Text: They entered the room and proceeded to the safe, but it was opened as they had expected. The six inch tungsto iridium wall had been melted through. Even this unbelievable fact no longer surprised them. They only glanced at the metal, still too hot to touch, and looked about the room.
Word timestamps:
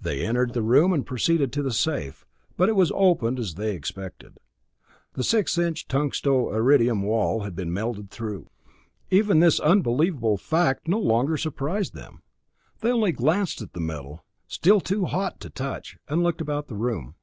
They 0.00 0.24
entered 0.24 0.52
the 0.54 0.62
room 0.62 0.92
and 0.92 1.04
proceeded 1.04 1.52
to 1.54 1.62
the 1.64 1.72
safe, 1.72 2.24
but 2.56 2.68
it 2.68 2.76
was 2.76 2.92
opened 2.94 3.40
as 3.40 3.56
they 3.56 3.66
had 3.70 3.74
expected. 3.74 4.38
The 5.14 5.24
six 5.24 5.58
inch 5.58 5.88
tungsto 5.88 6.54
iridium 6.54 7.02
wall 7.02 7.40
had 7.40 7.56
been 7.56 7.72
melted 7.72 8.12
through. 8.12 8.48
Even 9.10 9.40
this 9.40 9.58
unbelievable 9.58 10.36
fact 10.36 10.86
no 10.86 11.00
longer 11.00 11.36
surprised 11.36 11.94
them. 11.94 12.22
They 12.78 12.92
only 12.92 13.10
glanced 13.10 13.60
at 13.60 13.72
the 13.72 13.80
metal, 13.80 14.24
still 14.46 14.80
too 14.80 15.06
hot 15.06 15.40
to 15.40 15.50
touch, 15.50 15.98
and 16.06 16.22
looked 16.22 16.40
about 16.40 16.68
the 16.68 16.76
room. 16.76 17.16